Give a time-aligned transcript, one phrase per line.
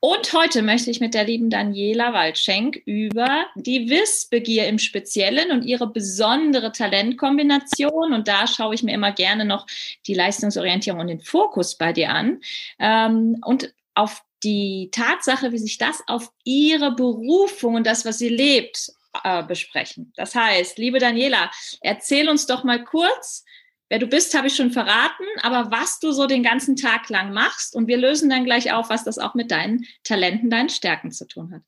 [0.00, 5.64] Und heute möchte ich mit der lieben Daniela Waldschenk über die Wissbegier im Speziellen und
[5.64, 8.12] ihre besondere Talentkombination.
[8.12, 9.66] Und da schaue ich mir immer gerne noch
[10.06, 12.40] die Leistungsorientierung und den Fokus bei dir an.
[12.78, 18.28] Ähm, und auf die Tatsache, wie sich das auf ihre Berufung und das, was sie
[18.28, 18.92] lebt,
[19.24, 20.12] äh, besprechen.
[20.16, 23.44] Das heißt, liebe Daniela, erzähl uns doch mal kurz,
[23.88, 27.32] Wer du bist, habe ich schon verraten, aber was du so den ganzen Tag lang
[27.32, 31.12] machst und wir lösen dann gleich auf, was das auch mit deinen Talenten, deinen Stärken
[31.12, 31.62] zu tun hat.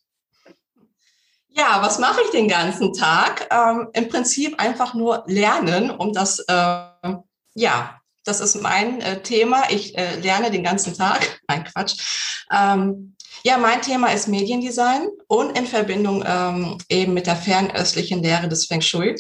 [1.51, 3.49] Ja, was mache ich den ganzen Tag?
[3.51, 7.15] Ähm, Im Prinzip einfach nur lernen, um das, äh,
[7.55, 9.65] ja, das ist mein äh, Thema.
[9.71, 11.41] Ich äh, lerne den ganzen Tag.
[11.49, 12.45] Nein, Quatsch.
[12.53, 18.49] Ähm, ja, mein Thema ist Mediendesign und in Verbindung ähm, eben mit der fernöstlichen Lehre
[18.49, 19.15] des Feng Shui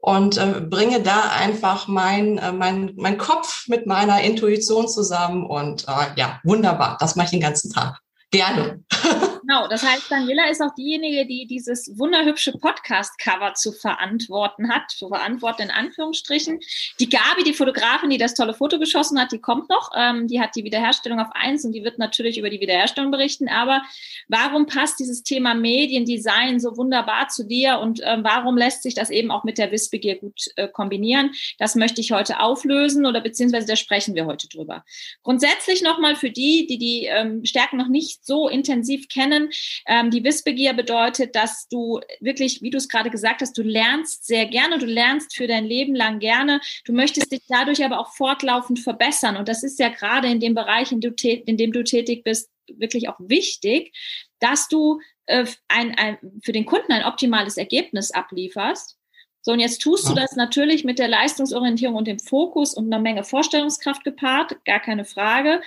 [0.00, 5.86] und äh, bringe da einfach mein, äh, mein, mein Kopf mit meiner Intuition zusammen und
[5.88, 6.96] äh, ja, wunderbar.
[7.00, 8.00] Das mache ich den ganzen Tag.
[8.30, 8.82] Gerne.
[9.48, 15.08] Genau, das heißt, Daniela ist auch diejenige, die dieses wunderhübsche Podcast-Cover zu verantworten hat, zu
[15.08, 16.60] verantworten in Anführungsstrichen.
[17.00, 19.90] Die Gabi, die Fotografin, die das tolle Foto geschossen hat, die kommt noch.
[19.96, 23.48] Ähm, die hat die Wiederherstellung auf eins und die wird natürlich über die Wiederherstellung berichten.
[23.48, 23.80] Aber
[24.28, 29.08] warum passt dieses Thema Mediendesign so wunderbar zu dir und äh, warum lässt sich das
[29.08, 31.30] eben auch mit der Wissbegier gut äh, kombinieren?
[31.58, 34.84] Das möchte ich heute auflösen oder beziehungsweise da sprechen wir heute drüber.
[35.22, 39.50] Grundsätzlich nochmal für die, die die ähm, Stärken noch nicht so intensiv kennen, lernen.
[39.86, 44.26] Ähm, die Wissbegier bedeutet, dass du wirklich, wie du es gerade gesagt hast, du lernst
[44.26, 46.60] sehr gerne, du lernst für dein Leben lang gerne.
[46.84, 49.36] Du möchtest dich dadurch aber auch fortlaufend verbessern.
[49.36, 53.18] Und das ist ja gerade in dem Bereich, in, dem du tätig bist, wirklich auch
[53.18, 53.94] wichtig,
[54.40, 58.96] dass du äh, ein, ein, für den Kunden ein optimales Ergebnis ablieferst.
[59.40, 63.00] So, und jetzt tust du das natürlich mit der Leistungsorientierung und dem Fokus und einer
[63.00, 65.62] Menge Vorstellungskraft gepaart, gar keine Frage.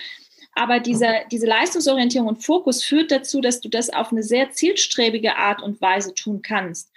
[0.54, 5.36] Aber diese, diese Leistungsorientierung und Fokus führt dazu, dass du das auf eine sehr zielstrebige
[5.36, 6.90] Art und Weise tun kannst.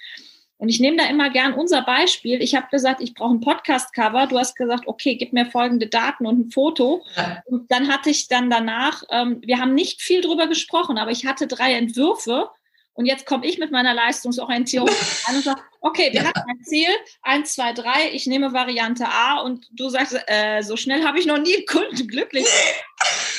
[0.58, 2.42] Und ich nehme da immer gern unser Beispiel.
[2.42, 4.28] Ich habe gesagt, ich brauche ein Podcast-Cover.
[4.28, 7.04] Du hast gesagt, okay, gib mir folgende Daten und ein Foto.
[7.46, 11.26] Und dann hatte ich dann danach, ähm, wir haben nicht viel drüber gesprochen, aber ich
[11.26, 12.50] hatte drei Entwürfe.
[12.94, 14.90] Und jetzt komme ich mit meiner Leistungsorientierung
[15.26, 16.28] an und sage, okay, wir ja.
[16.28, 16.88] hatten ein Ziel,
[17.22, 21.26] eins, zwei, drei, ich nehme Variante A und du sagst, äh, so schnell habe ich
[21.26, 22.46] noch nie einen Kunden glücklich.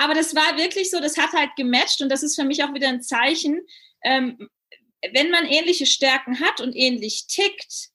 [0.00, 2.72] Aber das war wirklich so, das hat halt gematcht und das ist für mich auch
[2.72, 3.60] wieder ein Zeichen,
[4.02, 4.48] ähm,
[5.12, 7.90] wenn man ähnliche Stärken hat und ähnlich tickt,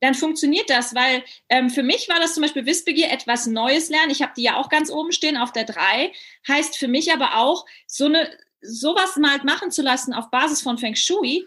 [0.00, 4.10] dann funktioniert das, weil ähm, für mich war das zum Beispiel Wissbegier etwas Neues lernen.
[4.10, 6.12] Ich habe die ja auch ganz oben stehen auf der 3.
[6.48, 8.30] Heißt für mich aber auch, so eine
[8.62, 11.44] sowas mal machen zu lassen auf Basis von Feng Shui.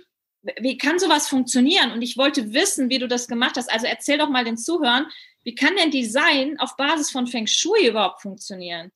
[0.59, 1.91] Wie kann sowas funktionieren?
[1.91, 3.71] Und ich wollte wissen, wie du das gemacht hast.
[3.71, 5.07] Also erzähl doch mal den Zuhörern,
[5.43, 8.91] wie kann denn Design auf Basis von Feng Shui überhaupt funktionieren?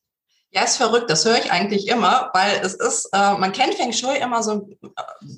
[0.56, 1.10] Ja, ist verrückt.
[1.10, 4.70] Das höre ich eigentlich immer, weil es ist, äh, man kennt Feng Shui immer so,
[4.84, 4.88] äh,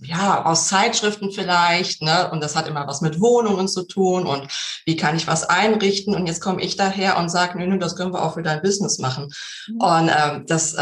[0.01, 2.29] ja, aus Zeitschriften vielleicht, ne?
[2.31, 4.47] Und das hat immer was mit Wohnungen zu tun und
[4.85, 6.15] wie kann ich was einrichten?
[6.15, 8.61] Und jetzt komme ich daher und sage, nö, nö, das können wir auch für dein
[8.61, 9.31] Business machen.
[9.67, 9.77] Mhm.
[9.77, 10.75] Und äh, das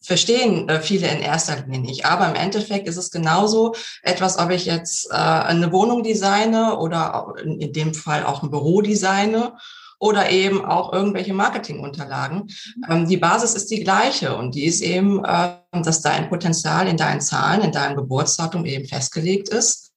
[0.00, 2.06] verstehen äh, viele in erster Linie nicht.
[2.06, 7.34] Aber im Endeffekt ist es genauso etwas, ob ich jetzt äh, eine Wohnung designe oder
[7.44, 9.52] in dem Fall auch ein Büro designe
[9.98, 12.38] oder eben auch irgendwelche Marketingunterlagen.
[12.76, 12.84] Mhm.
[12.88, 16.96] Ähm, die Basis ist die gleiche und die ist eben, äh, dass dein Potenzial in
[16.96, 19.92] deinen Zahlen, in deinem Geburtsdatum eben festgelegt ist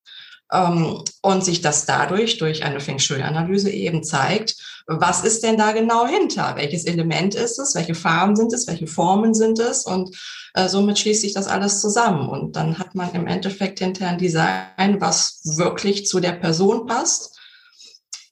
[0.52, 4.56] ähm, und sich das dadurch durch eine Feng Shui-Analyse eben zeigt,
[4.88, 6.56] was ist denn da genau hinter?
[6.56, 7.76] Welches Element ist es?
[7.76, 8.68] Welche Farben sind es?
[8.68, 9.84] Welche Formen sind es?
[9.84, 10.16] Und
[10.54, 12.30] äh, somit schließt sich das alles zusammen.
[12.30, 17.37] Und dann hat man im Endeffekt hinterher ein Design, was wirklich zu der Person passt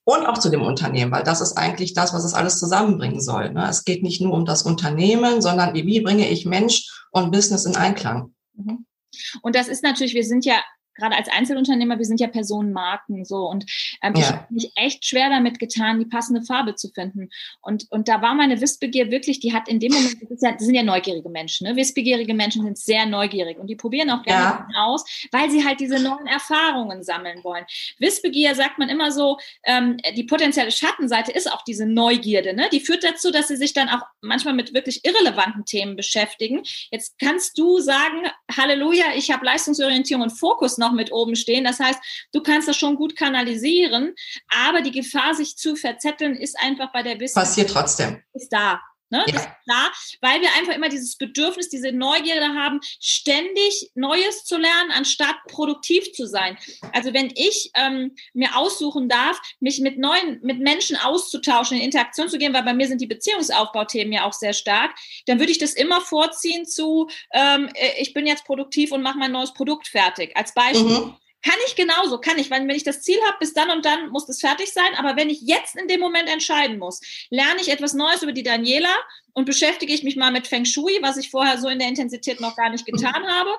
[0.06, 3.52] und auch zu dem Unternehmen, weil das ist eigentlich das, was es alles zusammenbringen soll.
[3.52, 3.68] Ne?
[3.70, 7.76] Es geht nicht nur um das Unternehmen, sondern wie bringe ich Mensch und Business in
[7.76, 8.34] Einklang.
[8.54, 8.86] Mhm.
[9.42, 10.62] Und das ist natürlich, wir sind ja
[10.96, 13.66] gerade als Einzelunternehmer, wir sind ja Personenmarken so und
[14.02, 14.22] ähm, ja.
[14.22, 17.30] ich habe mich echt schwer damit getan, die passende Farbe zu finden.
[17.62, 20.64] Und, und da war meine Wissbegier wirklich, die hat in dem Moment, das, ja, das
[20.64, 21.76] sind ja neugierige Menschen, ne?
[21.76, 24.86] Wissbegierige Menschen sind sehr neugierig und die probieren auch gerne ja.
[24.86, 27.66] aus, weil sie halt diese neuen Erfahrungen sammeln wollen.
[28.00, 32.70] Wissbegier sagt man immer so, ähm, die potenzielle Schattenseite ist auch diese Neugierde, ne?
[32.72, 36.64] Die führt dazu, dass sie sich dann auch manchmal mit wirklich irrelevanten Themen beschäftigen.
[36.92, 38.24] Jetzt kannst du sagen,
[38.56, 41.64] Halleluja, ich habe Leistungsorientierung und Fokus noch mit oben stehen.
[41.64, 42.00] Das heißt,
[42.34, 44.14] du kannst das schon gut kanalisieren,
[44.68, 47.48] aber die Gefahr, sich zu verzetteln, ist einfach bei der Wissenschaft.
[47.48, 48.24] Passiert trotzdem.
[48.34, 48.82] Ist da.
[49.10, 49.24] Ne?
[49.28, 49.36] Ja.
[49.36, 49.92] Ist klar,
[50.22, 56.12] weil wir einfach immer dieses Bedürfnis, diese Neugierde haben, ständig Neues zu lernen, anstatt produktiv
[56.14, 56.58] zu sein.
[56.92, 62.30] Also wenn ich ähm, mir aussuchen darf, mich mit neuen, mit Menschen auszutauschen, in Interaktion
[62.30, 64.96] zu gehen, weil bei mir sind die Beziehungsaufbauthemen ja auch sehr stark,
[65.28, 69.20] dann würde ich das immer vorziehen zu, ähm, äh, ich bin jetzt produktiv und mache
[69.20, 70.36] mein neues Produkt fertig.
[70.36, 70.84] Als Beispiel.
[70.84, 71.16] Mhm.
[71.46, 74.10] Kann ich genauso, kann ich, weil wenn ich das Ziel habe, bis dann und dann
[74.10, 77.70] muss es fertig sein, aber wenn ich jetzt in dem Moment entscheiden muss, lerne ich
[77.70, 78.90] etwas Neues über die Daniela
[79.34, 82.42] und beschäftige ich mich mal mit Feng Shui, was ich vorher so in der Intensität
[82.42, 83.52] noch gar nicht getan habe,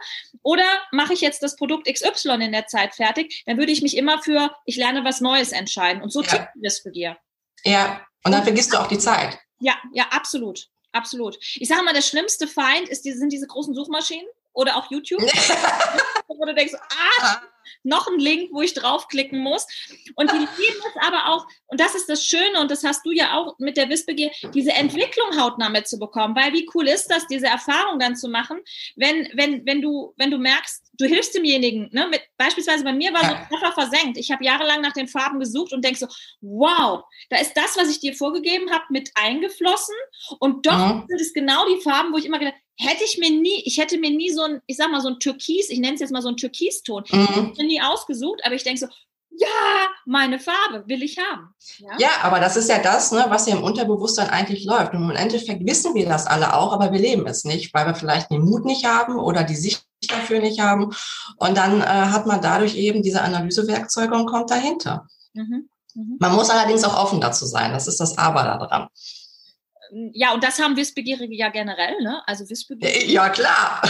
[0.43, 3.97] oder mache ich jetzt das Produkt XY in der Zeit fertig, dann würde ich mich
[3.97, 6.29] immer für, ich lerne was Neues entscheiden und so ja.
[6.29, 7.17] tickt das für dir.
[7.65, 9.39] Ja, und dann vergisst du auch die Zeit.
[9.61, 10.67] Ja, ja, absolut.
[10.91, 11.39] Absolut.
[11.55, 15.21] Ich sage mal, der schlimmste Feind ist, sind diese großen Suchmaschinen oder auch YouTube.
[16.29, 17.41] wo du denkst, ah,
[17.83, 19.67] noch ein Link, wo ich draufklicken muss.
[20.15, 20.49] Und die lieben
[20.79, 23.77] es aber auch, und das ist das Schöne, und das hast du ja auch mit
[23.77, 26.37] der Wissbegier, diese Entwicklung hautnah mitzubekommen.
[26.37, 28.59] Weil wie cool ist das, diese Erfahrung dann zu machen,
[28.97, 32.09] wenn, wenn, wenn du, wenn du merkst, du hilfst demjenigen, ne?
[32.09, 34.17] Mit, beispielsweise bei mir war so Treffer versenkt.
[34.17, 36.07] Ich habe jahrelang nach den Farben gesucht und denke so,
[36.41, 39.95] wow, da ist das, was ich dir vorgegeben habe, mit eingeflossen.
[40.39, 41.05] Und doch mhm.
[41.09, 43.99] sind es genau die Farben, wo ich immer gedacht hätte ich mir nie, ich hätte
[43.99, 46.23] mir nie so ein, ich sag mal, so ein Türkis, ich nenne es jetzt mal
[46.23, 47.55] so ein Türkiston, mhm.
[47.57, 48.87] Ich mir nie ausgesucht, aber ich denke so,
[49.39, 51.55] ja, meine Farbe will ich haben.
[51.79, 51.97] Ja?
[51.99, 54.95] ja, aber das ist ja das, ne, was ja im Unterbewusstsein eigentlich läuft.
[54.95, 57.95] Und im Endeffekt wissen wir das alle auch, aber wir leben es nicht, weil wir
[57.95, 60.91] vielleicht den Mut nicht haben oder die Sicht dafür nicht haben.
[61.37, 65.07] Und dann äh, hat man dadurch eben diese Analysewerkzeuge und kommt dahinter.
[65.35, 65.69] Mhm.
[65.95, 66.17] Mhm.
[66.19, 67.73] Man muss allerdings auch offen dazu sein.
[67.73, 68.89] Das ist das Aber daran
[70.13, 72.23] ja, und das haben Wissbegierige ja generell, ne?
[72.27, 73.07] Also Wissbegierige.
[73.07, 73.83] Ja, klar.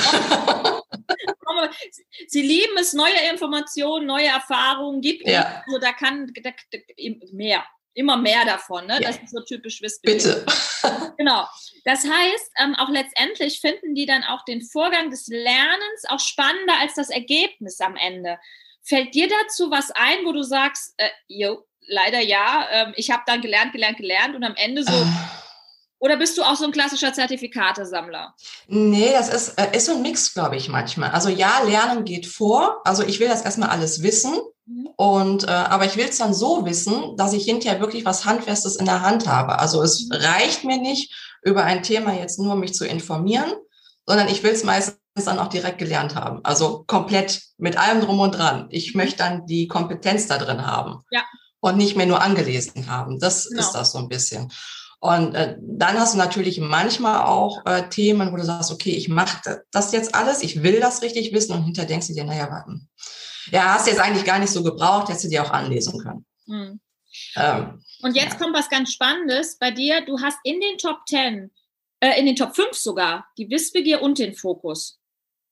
[2.28, 5.26] Sie lieben es, neue Informationen, neue Erfahrungen gibt.
[5.26, 5.62] Ja.
[5.66, 6.50] Also da kann da,
[7.32, 7.64] mehr,
[7.94, 8.86] immer mehr davon.
[8.86, 8.94] Ne?
[8.94, 9.08] Ja.
[9.08, 10.44] Das ist so typisch Wissbegierige.
[10.44, 10.56] Bitte.
[11.18, 11.46] Genau.
[11.84, 16.74] Das heißt, ähm, auch letztendlich finden die dann auch den Vorgang des Lernens auch spannender
[16.78, 18.38] als das Ergebnis am Ende.
[18.82, 23.22] Fällt dir dazu was ein, wo du sagst, äh, jo, leider ja, äh, ich habe
[23.26, 25.06] dann gelernt, gelernt, gelernt und am Ende so.
[25.98, 28.34] Oder bist du auch so ein klassischer Zertifikatesammler?
[28.68, 31.10] Nee, das ist, äh, ist so ein Mix, glaube ich, manchmal.
[31.10, 32.82] Also ja, Lernen geht vor.
[32.84, 34.34] Also ich will das erstmal alles wissen.
[34.66, 34.88] Mhm.
[34.96, 38.76] Und äh, aber ich will es dann so wissen, dass ich hinterher wirklich was Handfestes
[38.76, 39.58] in der Hand habe.
[39.58, 40.16] Also es mhm.
[40.16, 43.52] reicht mir nicht, über ein Thema jetzt nur mich zu informieren,
[44.04, 46.40] sondern ich will es meistens dann auch direkt gelernt haben.
[46.44, 48.66] Also komplett mit allem drum und dran.
[48.70, 49.00] Ich mhm.
[49.00, 51.04] möchte dann die Kompetenz da drin haben.
[51.10, 51.22] Ja.
[51.60, 53.18] Und nicht mehr nur angelesen haben.
[53.18, 53.60] Das genau.
[53.60, 54.52] ist das so ein bisschen.
[54.98, 59.08] Und äh, dann hast du natürlich manchmal auch äh, Themen, wo du sagst, okay, ich
[59.08, 62.50] mache das jetzt alles, ich will das richtig wissen und hinterher denkst du dir, naja,
[62.50, 62.88] warten.
[63.52, 66.26] Ja, hast du jetzt eigentlich gar nicht so gebraucht, hättest du dir auch anlesen können.
[66.46, 66.80] Mhm.
[67.36, 68.38] Ähm, und jetzt ja.
[68.38, 70.04] kommt was ganz Spannendes bei dir.
[70.04, 71.50] Du hast in den Top 10,
[72.00, 74.98] äh, in den Top 5 sogar, die Wissbegier und den Fokus.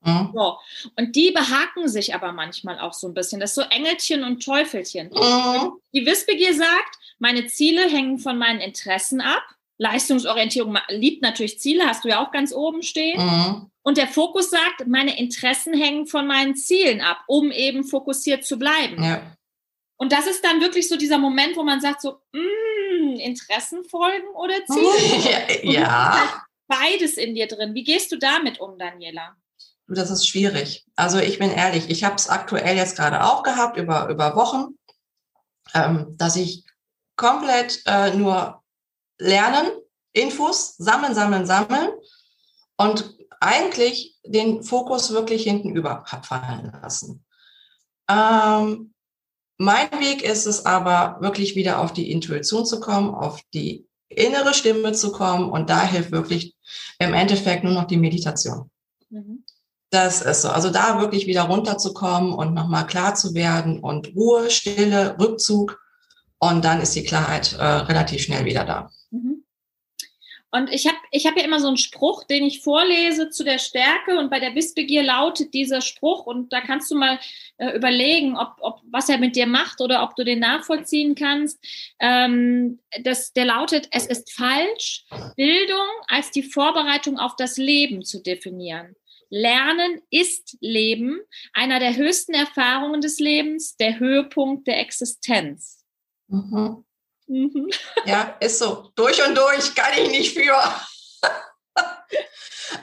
[0.04, 0.30] Mhm.
[0.34, 0.58] So.
[0.96, 3.40] Und die behaken sich aber manchmal auch so ein bisschen.
[3.40, 5.08] Das ist so Engelchen und Teufelchen.
[5.08, 5.72] Mhm.
[5.94, 9.42] Die Wissbegier sagt, meine Ziele hängen von meinen Interessen ab.
[9.78, 13.18] Leistungsorientierung liebt natürlich Ziele, hast du ja auch ganz oben stehen.
[13.18, 13.70] Mhm.
[13.82, 18.58] Und der Fokus sagt, meine Interessen hängen von meinen Zielen ab, um eben fokussiert zu
[18.58, 19.02] bleiben.
[19.02, 19.22] Ja.
[19.96, 24.28] Und das ist dann wirklich so dieser Moment, wo man sagt so, mm, Interessen folgen
[24.34, 25.62] oder Ziele?
[25.62, 25.80] ja.
[25.80, 26.20] ja.
[26.20, 27.72] Halt beides in dir drin.
[27.72, 29.34] Wie gehst du damit um, Daniela?
[29.86, 30.84] Du, das ist schwierig.
[30.94, 34.76] Also ich bin ehrlich, ich habe es aktuell jetzt gerade auch gehabt über, über Wochen,
[35.72, 36.64] ähm, dass ich
[37.16, 38.62] komplett äh, nur
[39.18, 39.66] lernen,
[40.12, 41.90] Infos sammeln, sammeln, sammeln
[42.76, 47.24] und eigentlich den Fokus wirklich hinten über fallen lassen.
[48.08, 48.94] Ähm,
[49.58, 54.54] mein Weg ist es aber, wirklich wieder auf die Intuition zu kommen, auf die innere
[54.54, 56.54] Stimme zu kommen und da hilft wirklich
[56.98, 58.70] im Endeffekt nur noch die Meditation.
[59.10, 59.44] Mhm.
[59.90, 60.48] Das ist so.
[60.48, 65.80] Also da wirklich wieder runterzukommen und nochmal klar zu werden und Ruhe, Stille, Rückzug.
[66.50, 68.90] Und dann ist die Klarheit äh, relativ schnell wieder da.
[69.10, 69.44] Mhm.
[70.54, 73.58] Und ich habe ich hab ja immer so einen Spruch, den ich vorlese zu der
[73.58, 74.16] Stärke.
[74.18, 76.26] Und bei der Wissbegier lautet dieser Spruch.
[76.26, 77.18] Und da kannst du mal
[77.56, 81.58] äh, überlegen, ob, ob, was er mit dir macht oder ob du den nachvollziehen kannst.
[81.98, 85.04] Ähm, das, der lautet, es ist falsch,
[85.36, 88.94] Bildung als die Vorbereitung auf das Leben zu definieren.
[89.30, 91.18] Lernen ist Leben,
[91.52, 95.83] einer der höchsten Erfahrungen des Lebens, der Höhepunkt der Existenz.
[96.28, 96.84] Mhm.
[97.26, 97.70] Mhm.
[98.04, 98.90] Ja, ist so.
[98.94, 100.56] Durch und durch kann ich nicht für.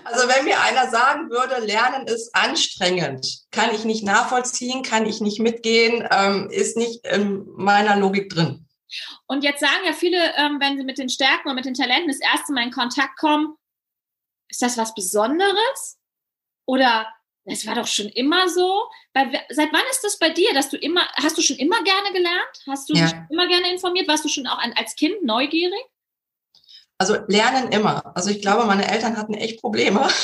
[0.04, 5.22] Also wenn mir einer sagen würde, Lernen ist anstrengend, kann ich nicht nachvollziehen, kann ich
[5.22, 8.68] nicht mitgehen, ähm, ist nicht in meiner Logik drin.
[9.28, 12.10] Und jetzt sagen ja viele, ähm, wenn sie mit den Stärken und mit den Talenten
[12.10, 13.56] das erste Mal in Kontakt kommen,
[14.50, 15.98] ist das was Besonderes?
[16.66, 17.08] Oder
[17.46, 18.84] das war doch schon immer so.
[19.14, 22.64] Seit wann ist das bei dir, dass du immer, hast du schon immer gerne gelernt?
[22.68, 23.06] Hast du ja.
[23.06, 24.08] dich immer gerne informiert?
[24.08, 25.84] Warst du schon auch als Kind neugierig?
[26.98, 28.16] Also lernen immer.
[28.16, 30.08] Also ich glaube, meine Eltern hatten echt Probleme.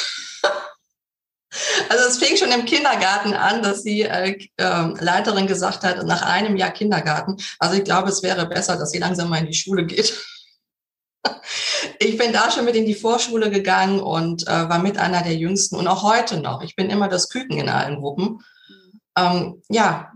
[1.90, 6.22] Also es fing schon im Kindergarten an, dass die äh, äh, Leiterin gesagt hat, nach
[6.22, 9.54] einem Jahr Kindergarten, also ich glaube, es wäre besser, dass sie langsam mal in die
[9.54, 10.14] Schule geht.
[12.00, 15.36] Ich bin da schon mit in die Vorschule gegangen und äh, war mit einer der
[15.36, 16.62] Jüngsten und auch heute noch.
[16.62, 18.44] Ich bin immer das Küken in allen Gruppen.
[19.18, 20.12] Ähm, ja,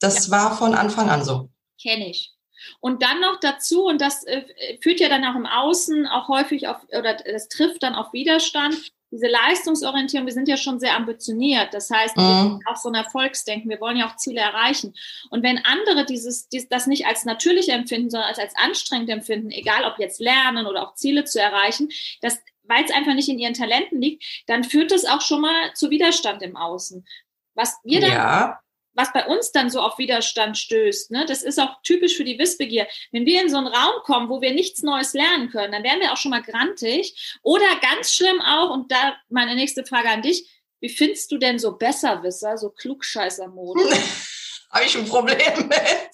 [0.00, 0.32] das ja.
[0.32, 1.50] war von Anfang an so.
[1.80, 2.34] Kenne ich.
[2.80, 4.44] Und dann noch dazu, und das äh,
[4.80, 8.92] führt ja dann auch im Außen auch häufig auf, oder das trifft dann auf Widerstand,
[9.14, 11.72] diese Leistungsorientierung, wir sind ja schon sehr ambitioniert.
[11.72, 12.60] Das heißt, mhm.
[12.66, 13.70] auch so ein Erfolgsdenken.
[13.70, 14.92] Wir wollen ja auch Ziele erreichen.
[15.30, 19.52] Und wenn andere dieses, dies, das nicht als natürlich empfinden, sondern als, als anstrengend empfinden,
[19.52, 21.90] egal ob jetzt lernen oder auch Ziele zu erreichen,
[22.22, 25.72] das, weil es einfach nicht in ihren Talenten liegt, dann führt das auch schon mal
[25.74, 27.06] zu Widerstand im Außen.
[27.54, 28.63] Was wir dann ja
[28.94, 32.38] was bei uns dann so auf Widerstand stößt, ne, das ist auch typisch für die
[32.38, 32.86] Wissbegier.
[33.12, 36.00] Wenn wir in so einen Raum kommen, wo wir nichts Neues lernen können, dann werden
[36.00, 37.38] wir auch schon mal grantig.
[37.42, 40.48] Oder ganz schlimm auch, und da meine nächste Frage an dich,
[40.80, 43.84] wie findest du denn so Besserwisser, so Klugscheißer-Mode?
[44.70, 46.10] Habe ich ein Problem mit.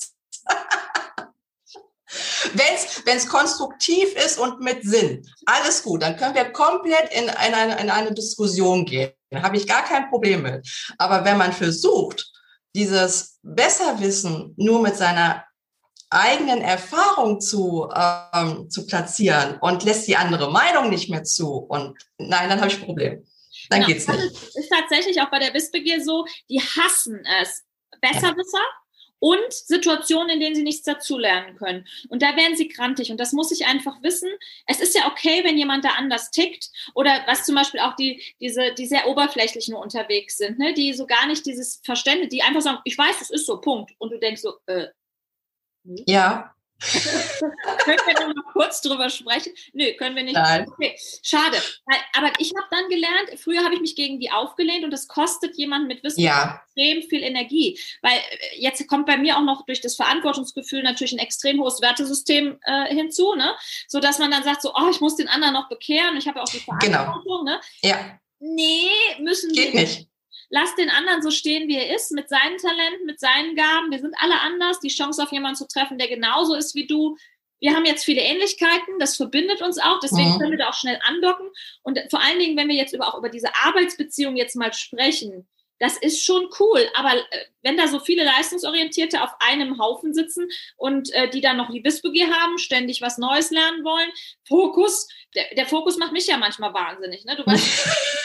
[3.04, 7.80] Wenn es konstruktiv ist und mit Sinn, alles gut, dann können wir komplett in eine,
[7.80, 9.12] in eine Diskussion gehen.
[9.30, 10.68] Da habe ich gar kein Problem mit.
[10.98, 12.30] Aber wenn man versucht,
[12.74, 15.44] dieses Besserwissen nur mit seiner
[16.10, 21.54] eigenen Erfahrung zu, ähm, zu platzieren und lässt die andere Meinung nicht mehr zu.
[21.54, 23.26] Und nein, dann habe ich ein Problem.
[23.68, 23.92] Dann genau.
[23.92, 24.18] geht's nicht.
[24.18, 27.64] Das ist tatsächlich auch bei der Wissbegier so, die hassen es.
[28.00, 28.64] Besserwisser
[29.20, 31.86] und Situationen, in denen sie nichts dazulernen können.
[32.08, 33.10] Und da werden sie grantig.
[33.10, 34.28] Und das muss ich einfach wissen.
[34.66, 38.22] Es ist ja okay, wenn jemand da anders tickt oder was zum Beispiel auch die,
[38.40, 40.74] diese, die sehr oberflächlich nur unterwegs sind, ne?
[40.74, 43.92] die so gar nicht dieses Verständnis, die einfach sagen, ich weiß, das ist so, Punkt.
[43.98, 44.88] Und du denkst so, äh,
[45.84, 46.02] hm?
[46.06, 49.52] ja, können wir noch mal kurz drüber sprechen?
[49.72, 50.34] Nö, können wir nicht.
[50.34, 50.66] Nein.
[50.68, 51.56] Okay, schade.
[52.16, 55.56] Aber ich habe dann gelernt, früher habe ich mich gegen die aufgelehnt und das kostet
[55.56, 56.62] jemanden mit Wissen ja.
[56.64, 57.78] extrem viel Energie.
[58.02, 61.80] Weil äh, jetzt kommt bei mir auch noch durch das Verantwortungsgefühl natürlich ein extrem hohes
[61.80, 63.54] Wertesystem äh, hinzu, ne?
[63.88, 66.16] So dass man dann sagt, so, oh, ich muss den anderen noch bekehren.
[66.16, 67.04] Ich habe ja auch die genau.
[67.04, 67.56] Verantwortung, genau.
[67.56, 67.60] ne?
[67.82, 68.18] Ja.
[68.38, 70.09] Nee, müssen Geht wir nicht
[70.50, 73.90] lass den anderen so stehen, wie er ist, mit seinen Talenten, mit seinen Gaben.
[73.90, 74.80] Wir sind alle anders.
[74.80, 77.16] Die Chance auf jemanden zu treffen, der genauso ist wie du.
[77.60, 80.38] Wir haben jetzt viele Ähnlichkeiten, das verbindet uns auch, deswegen mhm.
[80.38, 81.46] können wir da auch schnell andocken.
[81.82, 85.46] Und vor allen Dingen, wenn wir jetzt über, auch über diese Arbeitsbeziehung jetzt mal sprechen,
[85.78, 86.88] das ist schon cool.
[86.94, 87.22] Aber äh,
[87.62, 91.82] wenn da so viele Leistungsorientierte auf einem Haufen sitzen und äh, die dann noch die
[91.82, 94.10] Wissbegier haben, ständig was Neues lernen wollen,
[94.46, 97.24] Fokus, der, der Fokus macht mich ja manchmal wahnsinnig.
[97.24, 97.36] Ne?
[97.36, 97.88] Du weißt,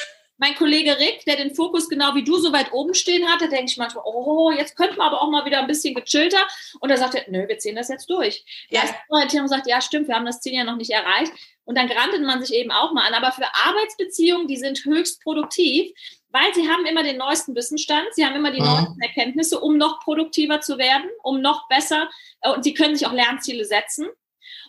[0.46, 3.66] mein Kollege Rick, der den Fokus genau wie du so weit oben stehen hatte, denke
[3.66, 6.46] ich manchmal, oh, jetzt könnten wir aber auch mal wieder ein bisschen gechillter.
[6.80, 8.46] Und er sagte, nö, wir ziehen das jetzt durch.
[8.70, 8.82] Ja.
[9.10, 11.32] Orientierung sagt, ja, stimmt, wir haben das Ziel ja noch nicht erreicht.
[11.64, 13.16] Und dann grantet man sich eben auch mal an.
[13.16, 15.92] Aber für Arbeitsbeziehungen, die sind höchst produktiv,
[16.30, 18.66] weil sie haben immer den neuesten Wissensstand, sie haben immer die ja.
[18.66, 22.08] neuesten Erkenntnisse, um noch produktiver zu werden, um noch besser,
[22.42, 24.06] äh, und sie können sich auch Lernziele setzen.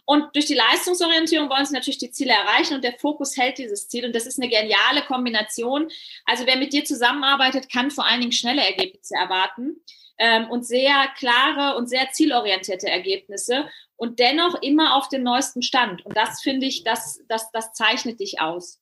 [0.06, 3.88] Und durch die Leistungsorientierung wollen sie natürlich die Ziele erreichen und der Fokus hält dieses
[3.88, 4.06] Ziel.
[4.06, 5.90] Und das ist eine geniale Kombination.
[6.24, 9.82] Also wer mit dir zusammenarbeitet, kann vor allen Dingen schnelle Ergebnisse erwarten
[10.18, 16.06] ähm, und sehr klare und sehr zielorientierte Ergebnisse und dennoch immer auf dem neuesten Stand.
[16.06, 18.80] Und das finde ich, das, das, das zeichnet dich aus.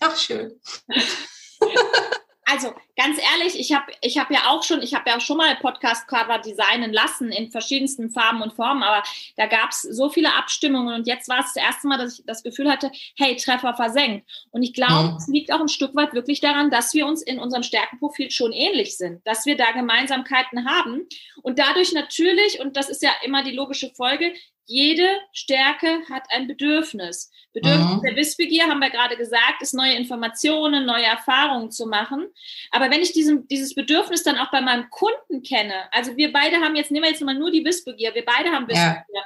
[0.00, 0.60] Ach, schön.
[2.44, 5.36] also ganz ehrlich, ich habe ich hab ja auch schon, ich habe ja auch schon
[5.36, 9.02] mal Podcast-Cover designen lassen in verschiedensten Farben und Formen, aber
[9.36, 12.26] da gab es so viele Abstimmungen und jetzt war es das erste Mal, dass ich
[12.26, 14.28] das Gefühl hatte, hey, Treffer versenkt.
[14.50, 15.16] Und ich glaube, mhm.
[15.16, 18.52] es liegt auch ein Stück weit wirklich daran, dass wir uns in unserem Stärkenprofil schon
[18.52, 21.06] ähnlich sind, dass wir da Gemeinsamkeiten haben
[21.42, 24.32] und dadurch natürlich, und das ist ja immer die logische Folge,
[24.66, 27.30] jede Stärke hat ein Bedürfnis.
[27.52, 28.02] Bedürfnis mhm.
[28.02, 32.26] der Wissbegier, haben wir gerade gesagt, ist neue Informationen, neue Erfahrungen zu machen.
[32.70, 36.56] Aber wenn ich diesem, dieses Bedürfnis dann auch bei meinem Kunden kenne, also wir beide
[36.56, 39.04] haben jetzt, nehmen wir jetzt mal nur die Wissbegier, wir beide haben Wissbegier.
[39.14, 39.22] Ja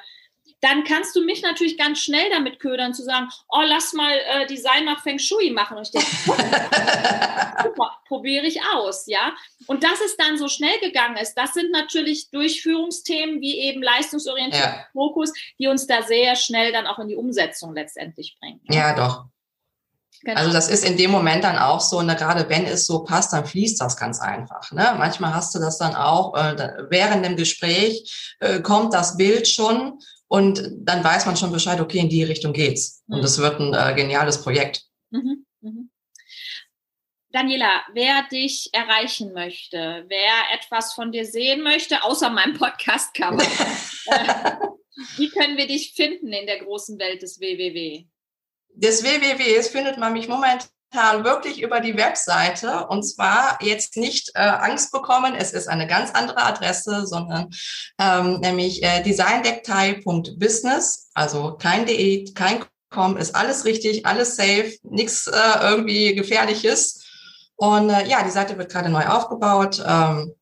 [0.61, 4.47] dann kannst du mich natürlich ganz schnell damit ködern, zu sagen, oh, lass mal äh,
[4.47, 5.77] Design nach Feng Shui machen.
[5.77, 6.09] Und ich denke,
[7.63, 9.35] super, probiere ich aus, ja.
[9.67, 14.77] Und dass es dann so schnell gegangen ist, das sind natürlich Durchführungsthemen wie eben leistungsorientierter
[14.77, 14.87] ja.
[14.93, 18.61] Fokus, die uns da sehr schnell dann auch in die Umsetzung letztendlich bringen.
[18.69, 19.27] Ja, doch.
[20.23, 20.41] Genau.
[20.41, 23.33] Also das ist in dem Moment dann auch so, ne, gerade wenn es so passt,
[23.33, 24.73] dann fließt das ganz einfach.
[24.73, 24.95] Ne?
[24.99, 29.99] Manchmal hast du das dann auch, äh, während dem Gespräch äh, kommt das Bild schon
[30.27, 33.05] und dann weiß man schon Bescheid, okay, in die Richtung geht's.
[33.07, 33.17] Mhm.
[33.17, 34.83] Und es wird ein äh, geniales Projekt.
[35.11, 35.47] Mhm.
[35.61, 35.91] Mhm.
[37.31, 43.43] Daniela, wer dich erreichen möchte, wer etwas von dir sehen möchte, außer meinem Podcast-Cover,
[44.07, 44.57] äh,
[45.17, 48.07] wie können wir dich finden in der großen Welt des WWW?
[48.79, 54.39] Des WWWs findet man mich momentan wirklich über die Webseite und zwar jetzt nicht äh,
[54.39, 57.51] Angst bekommen, es ist eine ganz andere Adresse, sondern
[57.99, 65.27] ähm, nämlich äh, designdecktei.business, also kein de, kein com, ist alles richtig, alles safe, nichts
[65.27, 67.05] äh, irgendwie gefährliches.
[67.57, 70.37] Und äh, ja, die Seite wird gerade neu aufgebaut, ähm,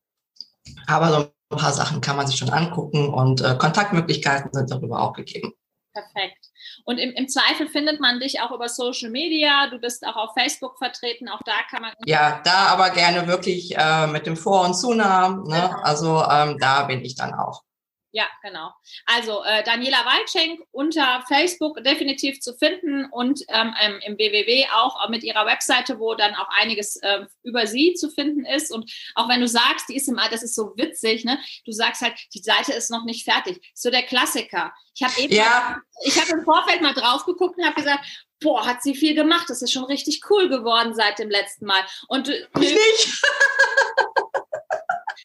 [0.85, 5.01] aber so ein paar Sachen kann man sich schon angucken und äh, Kontaktmöglichkeiten sind darüber
[5.01, 5.53] auch gegeben.
[5.91, 6.46] Perfekt.
[6.87, 9.69] Und im, im, Zweifel findet man dich auch über Social Media.
[9.69, 11.27] Du bist auch auf Facebook vertreten.
[11.27, 11.91] Auch da kann man.
[12.05, 15.43] Ja, da aber gerne wirklich äh, mit dem Vor- und Zunamen.
[15.43, 15.69] Ne?
[15.69, 15.81] Genau.
[15.83, 17.63] Also ähm, da bin ich dann auch.
[18.11, 18.71] Ja, genau.
[19.05, 23.73] Also äh, Daniela Waldschenk unter Facebook definitiv zu finden und ähm,
[24.05, 28.45] im BWW auch mit ihrer Webseite, wo dann auch einiges äh, über sie zu finden
[28.45, 28.71] ist.
[28.71, 31.37] Und auch wenn du sagst, die ist im, das ist so witzig, ne?
[31.65, 33.59] Du sagst halt, die Seite ist noch nicht fertig.
[33.73, 34.73] So der Klassiker.
[34.95, 35.81] Ich habe eben, ja.
[36.05, 38.05] ich habe im Vorfeld mal drauf geguckt und habe gesagt,
[38.39, 39.49] boah, hat sie viel gemacht.
[39.49, 41.85] Das ist schon richtig cool geworden seit dem letzten Mal.
[42.07, 43.21] Und ich nicht.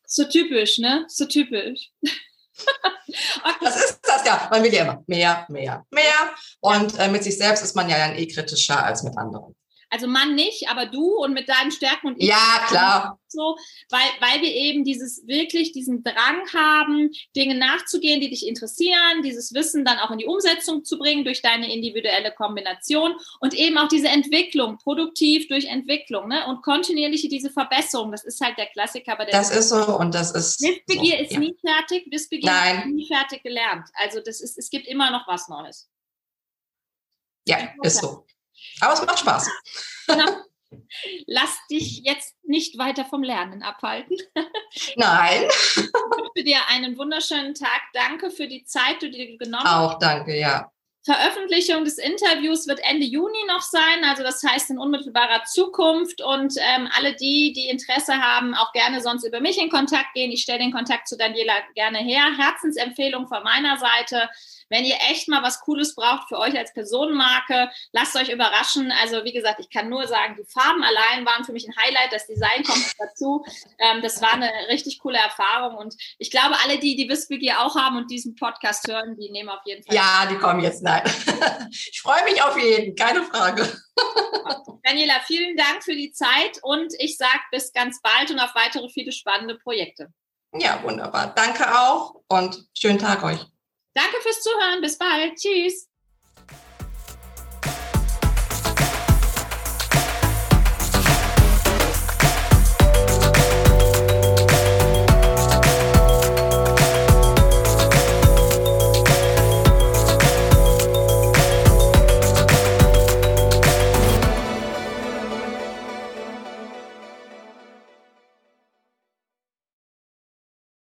[0.04, 1.04] so typisch, ne?
[1.08, 1.90] So typisch.
[3.61, 4.49] Das ist das ja.
[4.50, 6.30] Man will ja immer mehr, mehr, mehr.
[6.60, 9.54] Und äh, mit sich selbst ist man ja dann eh kritischer als mit anderen.
[9.93, 12.23] Also Mann nicht, aber du und mit deinen Stärken und.
[12.23, 13.21] Ja, klar.
[13.28, 13.59] So,
[13.91, 19.52] weil, weil wir eben dieses wirklich diesen Drang haben, Dinge nachzugehen, die dich interessieren, dieses
[19.52, 23.89] Wissen dann auch in die Umsetzung zu bringen durch deine individuelle Kombination und eben auch
[23.89, 26.47] diese Entwicklung, produktiv durch Entwicklung, ne?
[26.47, 28.13] Und kontinuierliche diese Verbesserung.
[28.13, 30.63] Das ist halt der Klassiker bei der Das ist so und das ist.
[30.63, 31.39] Wissbegier so, ist ja.
[31.39, 32.78] nie fertig, Wissbegier Nein.
[32.78, 33.87] ist nie fertig gelernt.
[33.93, 35.91] Also das ist, es gibt immer noch was Neues.
[37.47, 38.25] Ja, ist so.
[38.80, 39.50] Aber es macht Spaß.
[41.26, 44.16] Lass dich jetzt nicht weiter vom Lernen abhalten.
[44.96, 45.48] Nein.
[45.48, 47.82] Ich wünsche dir einen wunderschönen Tag.
[47.92, 49.94] Danke für die Zeit, die du dir genommen hast.
[49.94, 50.70] Auch danke, ja.
[51.04, 56.22] Veröffentlichung des Interviews wird Ende Juni noch sein, also das heißt in unmittelbarer Zukunft.
[56.22, 60.30] Und ähm, alle die, die Interesse haben, auch gerne sonst über mich in Kontakt gehen.
[60.30, 62.36] Ich stelle den Kontakt zu Daniela gerne her.
[62.38, 64.28] Herzensempfehlung von meiner Seite.
[64.73, 68.91] Wenn ihr echt mal was Cooles braucht für euch als Personenmarke, lasst euch überraschen.
[69.02, 72.11] Also wie gesagt, ich kann nur sagen, die Farben allein waren für mich ein Highlight.
[72.11, 73.45] Das Design kommt dazu.
[73.78, 75.76] Ähm, das war eine richtig coole Erfahrung.
[75.76, 79.50] Und ich glaube, alle, die die Wissbegier auch haben und diesen Podcast hören, die nehmen
[79.50, 79.95] auf jeden Fall.
[79.95, 80.82] Ja, die kommen jetzt.
[80.82, 81.02] Nein.
[81.71, 83.63] Ich freue mich auf jeden, keine Frage.
[84.82, 88.89] Daniela, vielen Dank für die Zeit und ich sage bis ganz bald und auf weitere
[88.89, 90.08] viele spannende Projekte.
[90.54, 91.32] Ja, wunderbar.
[91.35, 93.51] Danke auch und schönen Tag euch.
[93.95, 94.81] Danke fürs Zuhören.
[94.81, 95.37] Bis bald.
[95.37, 95.89] Tschüss.